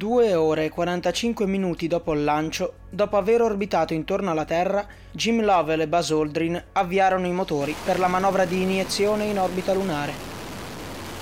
[0.00, 5.44] 2 ore e 45 minuti dopo il lancio, dopo aver orbitato intorno alla Terra, Jim
[5.44, 10.14] Lovell e Buzz Aldrin avviarono i motori per la manovra di iniezione in orbita lunare.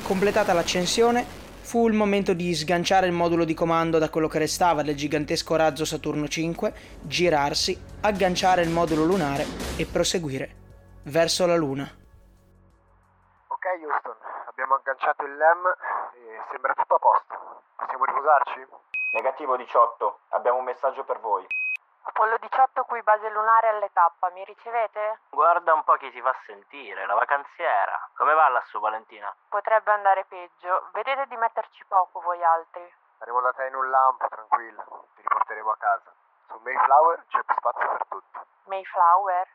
[0.04, 1.24] Completata l'accensione,
[1.60, 5.56] fu il momento di sganciare il modulo di comando da quello che restava del gigantesco
[5.56, 6.72] razzo Saturno 5,
[7.02, 9.44] girarsi, agganciare il modulo lunare
[9.74, 10.50] e proseguire
[11.02, 11.97] verso la Luna.
[13.58, 15.66] Ok Houston, abbiamo agganciato il LEM
[16.14, 17.62] e sembra tutto a posto.
[17.74, 18.68] Possiamo riposarci?
[19.14, 21.44] Negativo 18, abbiamo un messaggio per voi.
[22.02, 25.22] Apollo 18 qui base lunare LK, mi ricevete?
[25.30, 28.08] Guarda un po' chi si fa sentire, la vacanziera.
[28.14, 29.34] Come va lassù, Valentina?
[29.48, 30.90] Potrebbe andare peggio.
[30.92, 32.88] Vedete di metterci poco voi altri.
[33.18, 35.08] Saremo da te in un lampo, tranquillo.
[35.16, 36.12] Ti riporteremo a casa.
[36.46, 38.38] Su Mayflower c'è più spazio per tutti.
[38.66, 39.48] Mayflower?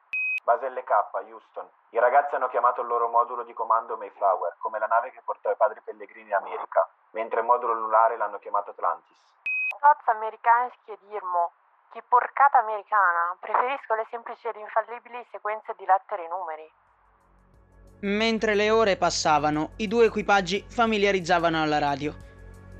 [0.43, 0.91] Base LK,
[1.31, 1.67] Houston.
[1.91, 5.49] I ragazzi hanno chiamato il loro modulo di comando Mayflower, come la nave che portò
[5.49, 9.15] i padri pellegrini in America, mentre il modulo lunare l'hanno chiamato Atlantis.
[9.79, 11.51] Tozza americaneschi ed Irmo.
[11.91, 13.35] Che porcata americana.
[13.39, 16.71] Preferisco le semplici ed infallibili sequenze di lettere e numeri.
[18.01, 22.13] Mentre le ore passavano, i due equipaggi familiarizzavano alla radio.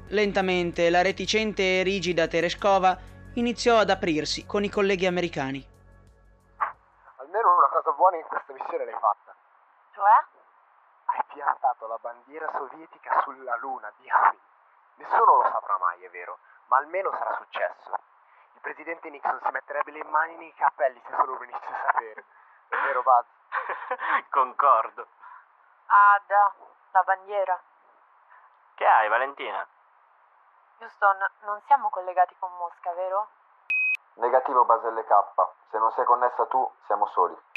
[0.10, 2.98] Lentamente la reticente e rigida Tereshkova
[3.36, 5.73] iniziò ad aprirsi con i colleghi americani.
[8.04, 9.34] Buona in questa missione l'hai fatta.
[9.94, 10.26] Cioè?
[11.06, 14.44] Hai piantato la bandiera sovietica sulla luna, diamine.
[14.96, 17.92] Nessuno lo saprà mai, è vero, ma almeno sarà successo.
[18.56, 22.26] Il presidente Nixon si metterebbe le mani nei capelli se solo venisse a sapere.
[22.68, 23.26] È vero, Buzz?
[24.32, 25.08] Concordo.
[25.86, 26.54] Ah, da.
[26.92, 27.58] La bandiera.
[28.76, 29.66] Che hai, Valentina?
[30.80, 33.30] Houston, non siamo collegati con Mosca, vero?
[34.16, 35.24] Negativo base LK,
[35.70, 37.52] se non sei connessa tu, siamo soli.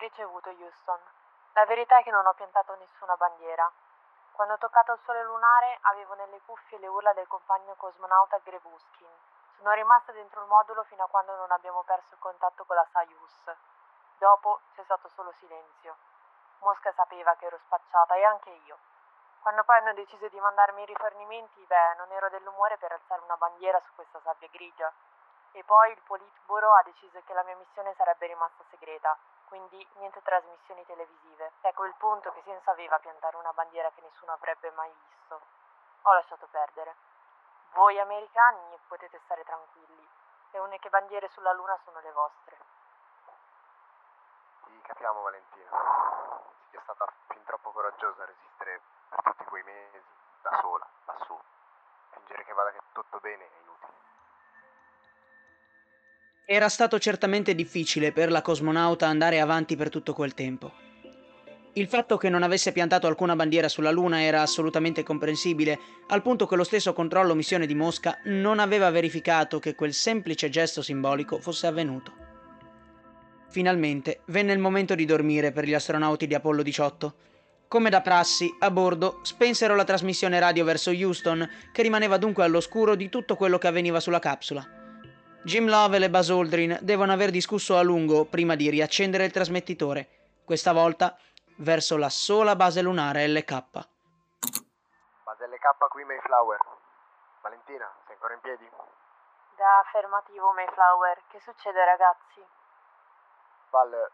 [0.00, 0.98] Ricevuto, Houston.
[1.52, 3.70] La verità è che non ho piantato nessuna bandiera.
[4.32, 9.10] Quando ho toccato il sole lunare avevo nelle cuffie le urla del compagno cosmonauta Grevuskin.
[9.58, 12.86] Sono rimasta dentro il modulo fino a quando non abbiamo perso il contatto con la
[12.90, 13.54] Soyuz.
[14.16, 15.94] Dopo c'è stato solo silenzio.
[16.60, 18.78] Mosca sapeva che ero spacciata e anche io.
[19.42, 23.36] Quando poi hanno deciso di mandarmi i rifornimenti, beh, non ero dell'umore per alzare una
[23.36, 24.90] bandiera su questa sabbia grigia.
[25.52, 29.14] E poi il Politburo ha deciso che la mia missione sarebbe rimasta segreta,
[29.50, 31.52] quindi niente trasmissioni televisive.
[31.62, 35.40] Ecco il punto che senso aveva piantare una bandiera che nessuno avrebbe mai visto.
[36.02, 36.94] Ho lasciato perdere.
[37.72, 40.08] Voi americani potete stare tranquilli.
[40.52, 42.56] Le uniche bandiere sulla Luna sono le vostre.
[44.64, 45.70] Ti capiamo, Valentina.
[46.70, 50.02] Sei stata fin troppo coraggiosa a resistere per tutti quei mesi,
[50.42, 51.38] da sola, lassù.
[52.10, 53.89] Fingere che vada che tutto bene è inutile.
[56.52, 60.72] Era stato certamente difficile per la cosmonauta andare avanti per tutto quel tempo.
[61.74, 65.78] Il fatto che non avesse piantato alcuna bandiera sulla Luna era assolutamente comprensibile,
[66.08, 70.48] al punto che lo stesso controllo missione di Mosca non aveva verificato che quel semplice
[70.48, 72.12] gesto simbolico fosse avvenuto.
[73.48, 77.14] Finalmente venne il momento di dormire per gli astronauti di Apollo 18.
[77.68, 82.96] Come da prassi, a bordo spensero la trasmissione radio verso Houston, che rimaneva dunque all'oscuro
[82.96, 84.79] di tutto quello che avveniva sulla capsula.
[85.42, 90.44] Jim Lovell e Buzz Aldrin devono aver discusso a lungo prima di riaccendere il trasmettitore,
[90.44, 91.16] questa volta
[91.64, 93.48] verso la sola base lunare LK.
[95.24, 96.60] Base LK qui Mayflower.
[97.40, 98.68] Valentina, sei ancora in piedi?
[99.56, 101.22] Da affermativo, Mayflower.
[101.30, 102.44] Che succede, ragazzi?
[103.70, 104.10] Val,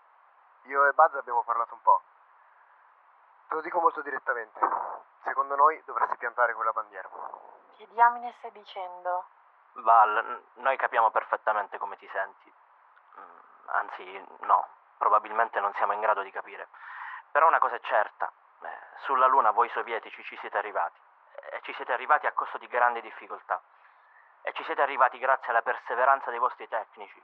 [0.62, 2.02] io e Buzz abbiamo parlato un po'.
[3.48, 4.60] Te lo dico molto direttamente.
[5.24, 7.10] Secondo noi dovresti piantare quella bandiera.
[7.76, 9.24] Che diamine stai dicendo?
[9.82, 12.52] Val, noi capiamo perfettamente come ti senti.
[13.18, 14.68] Mm, Anzi, no,
[14.98, 16.68] probabilmente non siamo in grado di capire.
[17.30, 18.30] Però una cosa è certa,
[18.62, 18.68] eh,
[19.04, 20.98] sulla Luna voi sovietici ci siete arrivati.
[21.50, 23.60] E ci siete arrivati a costo di grandi difficoltà.
[24.42, 27.22] E ci siete arrivati grazie alla perseveranza dei vostri tecnici.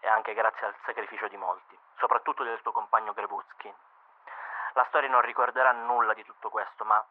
[0.00, 3.74] E anche grazie al sacrificio di molti, soprattutto del tuo compagno Grevuzkin.
[4.74, 7.04] La storia non ricorderà nulla di tutto questo, ma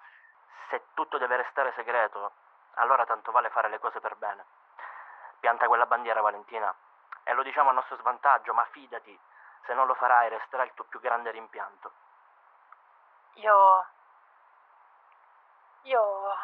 [0.70, 2.32] se tutto deve restare segreto,
[2.80, 4.46] allora tanto vale fare le cose per bene.
[5.40, 6.74] Pianta quella bandiera, Valentina,
[7.24, 9.18] e lo diciamo a nostro svantaggio, ma fidati,
[9.66, 11.92] se non lo farai resterà il tuo più grande rimpianto.
[13.36, 13.86] Io.
[15.84, 16.38] Io.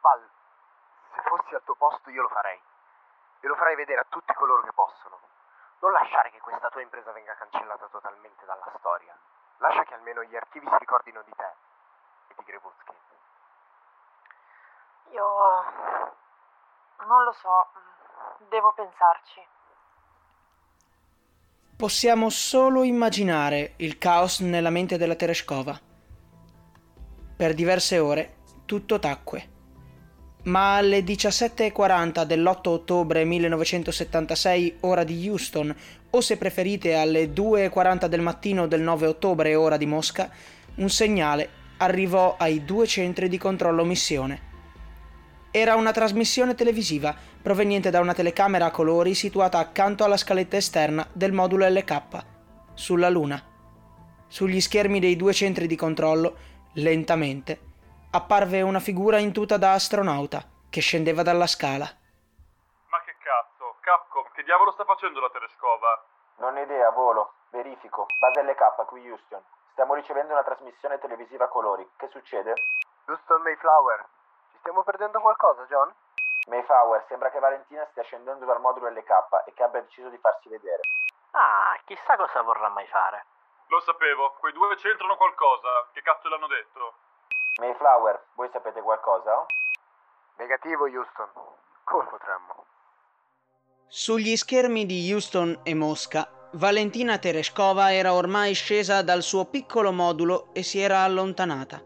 [0.00, 0.30] Val,
[1.14, 2.60] se fossi al tuo posto io lo farei.
[3.40, 5.18] E lo farei vedere a tutti coloro che possono.
[5.80, 9.16] Non lasciare che questa tua impresa venga cancellata totalmente dalla storia.
[9.58, 11.54] Lascia che almeno gli archivi si ricordino di te
[12.28, 12.96] e di Grevuskin.
[15.10, 15.26] Io
[17.06, 17.66] non lo so,
[18.48, 19.40] devo pensarci.
[21.76, 25.80] Possiamo solo immaginare il caos nella mente della Tereshkova.
[27.36, 29.50] Per diverse ore tutto tacque.
[30.44, 35.74] Ma alle 17.40 dell'8 ottobre 1976, ora di Houston,
[36.10, 40.30] o se preferite alle 2.40 del mattino del 9 ottobre, ora di Mosca,
[40.76, 44.50] un segnale arrivò ai due centri di controllo missione.
[45.54, 51.06] Era una trasmissione televisiva proveniente da una telecamera a colori situata accanto alla scaletta esterna
[51.12, 53.38] del modulo LK, sulla Luna.
[54.28, 56.36] Sugli schermi dei due centri di controllo,
[56.76, 57.60] lentamente,
[58.12, 61.84] apparve una figura in tuta da astronauta che scendeva dalla scala.
[61.84, 63.76] Ma che cazzo?
[63.80, 66.02] Capcom, che diavolo sta facendo la Tereskova?
[66.38, 67.34] Non ho idea, volo.
[67.50, 68.06] Verifico.
[68.18, 69.42] Base LK qui Houston.
[69.72, 71.86] Stiamo ricevendo una trasmissione televisiva a colori.
[71.96, 72.54] Che succede?
[73.04, 74.06] Houston Mayflower,
[74.62, 75.92] stiamo perdendo qualcosa, John?
[76.46, 80.48] Mayflower, sembra che Valentina stia scendendo dal modulo LK e che abbia deciso di farsi
[80.48, 80.80] vedere.
[81.32, 83.26] Ah, chissà cosa vorrà mai fare.
[83.66, 85.68] Lo sapevo, quei due c'entrano qualcosa.
[85.92, 86.94] Che cazzo l'hanno detto?
[87.58, 89.46] Mayflower, voi sapete qualcosa?
[90.36, 91.30] Negativo, Houston.
[91.84, 92.64] Come potremmo?
[93.88, 100.48] Sugli schermi di Houston e Mosca, Valentina Tereshkova era ormai scesa dal suo piccolo modulo
[100.52, 101.80] e si era allontanata.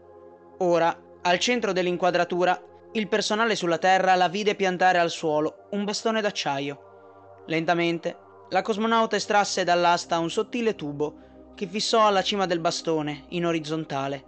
[0.59, 0.95] Ora,
[1.27, 2.57] al centro dell'inquadratura,
[2.93, 7.43] il personale sulla Terra la vide piantare al suolo un bastone d'acciaio.
[7.47, 8.17] Lentamente,
[8.49, 14.23] la cosmonauta estrasse dall'asta un sottile tubo che fissò alla cima del bastone, in orizzontale.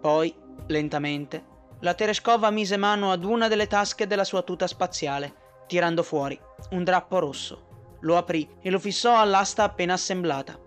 [0.00, 0.34] Poi,
[0.66, 1.44] lentamente,
[1.80, 5.34] la Tereshkova mise mano ad una delle tasche della sua tuta spaziale,
[5.68, 6.38] tirando fuori
[6.70, 7.66] un drappo rosso.
[8.00, 10.58] Lo aprì e lo fissò all'asta appena assemblata.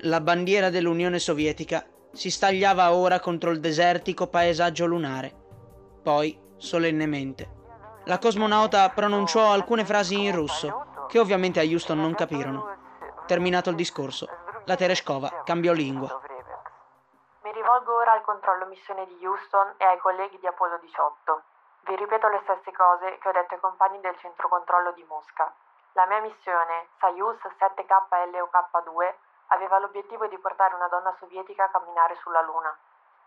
[0.00, 5.32] La bandiera dell'Unione Sovietica si stagliava ora contro il desertico paesaggio lunare.
[6.02, 7.58] Poi, solennemente,
[8.04, 12.78] la cosmonauta pronunciò alcune frasi in russo, che ovviamente a Houston non capirono.
[13.26, 14.26] Terminato il discorso,
[14.64, 16.20] la Tereshkova cambiò lingua.
[17.42, 21.42] Mi rivolgo ora al controllo missione di Houston e ai colleghi di Apollo 18.
[21.86, 25.52] Vi ripeto le stesse cose che ho detto ai compagni del centro controllo di Mosca.
[25.92, 29.14] La mia missione, Soyuz 7KLOK2,
[29.50, 32.76] aveva l'obiettivo di portare una donna sovietica a camminare sulla Luna.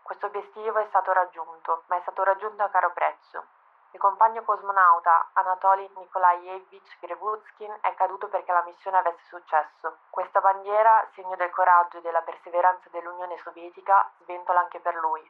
[0.02, 3.44] Questo obiettivo è stato raggiunto, ma è stato raggiunto a caro prezzo.
[3.92, 9.98] Il compagno cosmonauta Anatoly Nikolaevich Grevuzkin è caduto perché la missione avesse successo.
[10.10, 15.22] Questa bandiera, segno del coraggio e della perseveranza dell'Unione Sovietica, sventola anche per lui.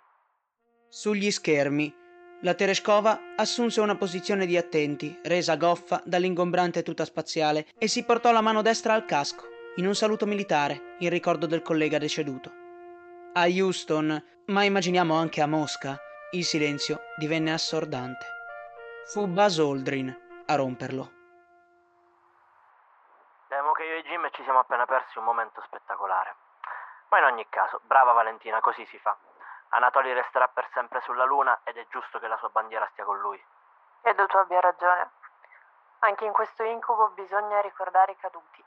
[0.88, 1.94] Sugli schermi,
[2.40, 8.32] la Tereshkova assunse una posizione di attenti, resa goffa dall'ingombrante tuta spaziale, e si portò
[8.32, 9.44] la mano destra al casco,
[9.76, 12.50] in un saluto militare, in ricordo del collega deceduto.
[13.32, 15.96] A Houston, ma immaginiamo anche a Mosca,
[16.30, 18.24] il silenzio divenne assordante.
[19.06, 21.10] Fu Buzz Aldrin a romperlo.
[23.48, 26.36] Temo che io e Jim ci siamo appena persi un momento spettacolare.
[27.08, 29.16] Ma in ogni caso, brava Valentina, così si fa.
[29.70, 33.18] Anatoli resterà per sempre sulla Luna ed è giusto che la sua bandiera stia con
[33.18, 33.42] lui.
[34.02, 35.10] Credo tu abbia ragione.
[36.00, 38.64] Anche in questo incubo bisogna ricordare i caduti.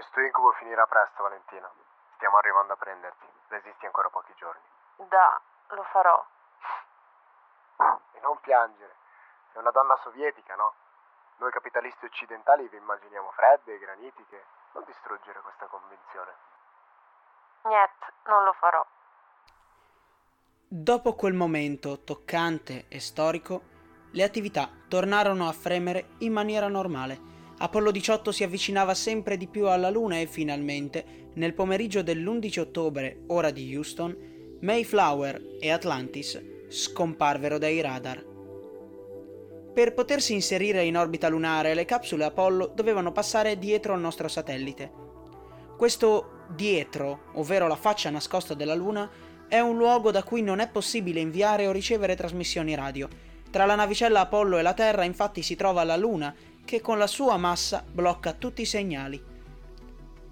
[0.00, 1.70] Questo incubo finirà presto, Valentina.
[2.14, 3.26] Stiamo arrivando a prenderti.
[3.48, 4.62] Resisti ancora pochi giorni.
[4.96, 5.38] Da,
[5.76, 6.26] lo farò.
[8.14, 8.94] E non piangere.
[9.52, 10.72] Sei una donna sovietica, no?
[11.36, 14.42] Noi capitalisti occidentali vi immaginiamo fredde, granitiche.
[14.72, 16.32] Non distruggere questa convinzione.
[17.64, 18.86] Niet, non lo farò.
[20.66, 23.60] Dopo quel momento toccante e storico,
[24.12, 27.39] le attività tornarono a fremere in maniera normale.
[27.62, 33.24] Apollo 18 si avvicinava sempre di più alla Luna e finalmente, nel pomeriggio dell'11 ottobre,
[33.26, 34.16] ora di Houston,
[34.60, 38.24] Mayflower e Atlantis scomparvero dai radar.
[39.74, 44.90] Per potersi inserire in orbita lunare, le capsule Apollo dovevano passare dietro al nostro satellite.
[45.76, 49.08] Questo dietro, ovvero la faccia nascosta della Luna,
[49.48, 53.06] è un luogo da cui non è possibile inviare o ricevere trasmissioni radio.
[53.50, 56.32] Tra la navicella Apollo e la Terra infatti si trova la Luna,
[56.70, 59.20] che con la sua massa blocca tutti i segnali.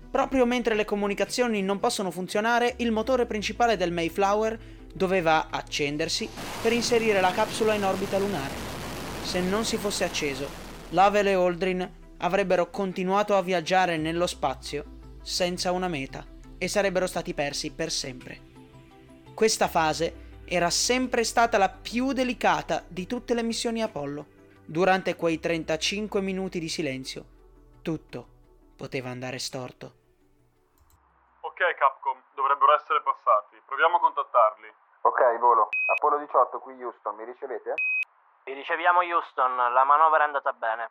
[0.08, 4.56] Proprio mentre le comunicazioni non possono funzionare, il motore principale del Mayflower
[4.94, 6.28] doveva accendersi
[6.62, 8.54] per inserire la capsula in orbita lunare.
[9.24, 10.48] Se non si fosse acceso,
[10.90, 14.84] Lovell e Aldrin avrebbero continuato a viaggiare nello spazio
[15.20, 16.24] senza una meta
[16.56, 18.38] e sarebbero stati persi per sempre.
[19.34, 24.36] Questa fase era sempre stata la più delicata di tutte le missioni Apollo.
[24.70, 29.92] Durante quei 35 minuti di silenzio, tutto poteva andare storto.
[31.40, 33.56] Ok, Capcom, dovrebbero essere passati.
[33.64, 34.70] Proviamo a contattarli.
[35.08, 35.70] Ok, volo.
[35.96, 37.72] Apollo 18 qui Houston, mi ricevete?
[38.44, 40.90] Vi riceviamo Houston, la manovra è andata bene.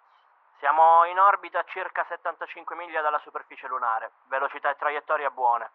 [0.57, 5.69] Siamo in orbita a circa 75 miglia dalla superficie lunare, velocità e traiettoria buone.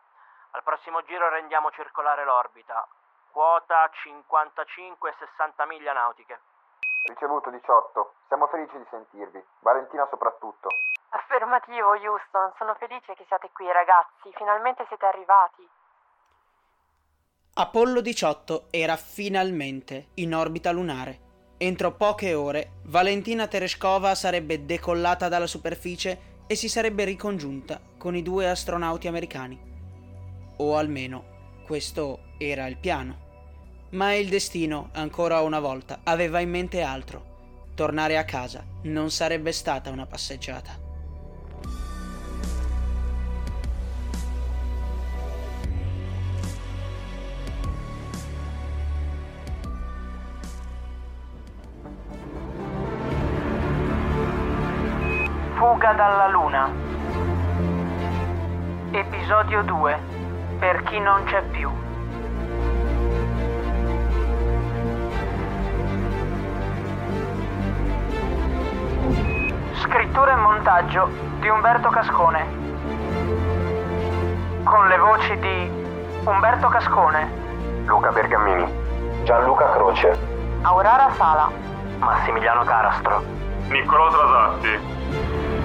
[0.59, 2.85] Al prossimo giro rendiamo circolare l'orbita,
[3.31, 6.41] quota 55 e 60 miglia nautiche.
[7.03, 8.15] Ricevuto 18.
[8.29, 9.43] Siamo felici di sentirvi.
[9.61, 10.69] Valentina soprattutto.
[11.11, 12.53] Affermativo, Houston.
[12.59, 14.31] Sono felice che siate qui, ragazzi.
[14.37, 15.69] Finalmente siete arrivati.
[17.55, 21.31] Apollo 18 era finalmente in orbita lunare.
[21.59, 28.23] Entro poche ore, Valentina Tereshkova sarebbe decollata dalla superficie e si sarebbe ricongiunta con i
[28.23, 29.61] due astronauti americani.
[30.59, 31.25] O almeno
[31.67, 33.22] questo era il piano.
[33.93, 37.71] Ma il destino, ancora una volta, aveva in mente altro.
[37.75, 40.71] Tornare a casa non sarebbe stata una passeggiata.
[55.55, 56.73] Fuga dalla Luna.
[58.91, 59.99] Episodio 2.
[60.59, 61.92] Per chi non c'è più.
[69.93, 71.07] Scrittura e montaggio
[71.41, 72.47] di Umberto Cascone.
[74.65, 75.71] Con le voci di
[76.25, 77.31] Umberto Cascone,
[77.85, 78.67] Luca Bergamini.
[79.25, 80.19] Gianluca Croce.
[80.63, 81.51] Aurora Sala.
[81.99, 83.23] Massimiliano Carastro.
[83.69, 85.62] Niccolò Trasatti.